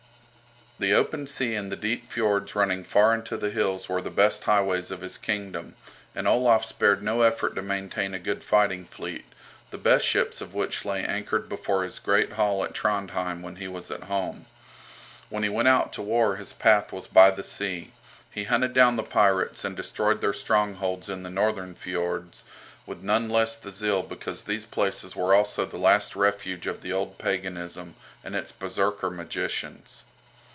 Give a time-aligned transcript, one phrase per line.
[0.83, 4.45] The open sea and the deep fiords running far into the hills were the best
[4.45, 5.75] highways of his kingdom,
[6.15, 9.23] and Olaf spared no effort to maintain a good fighting fleet,
[9.69, 13.67] the best ships of which lay anchored before his great hall at Trondhjem when he
[13.67, 14.47] was at home.
[15.29, 17.93] When he went out to war his path was by the sea.
[18.31, 22.43] He hunted down the pirates and destroyed their strongholds in the northern fiords,
[22.87, 26.91] with none the less zeal because these places were also the last refuge of the
[26.91, 27.93] old paganism
[28.23, 30.05] and its Berserker magicians.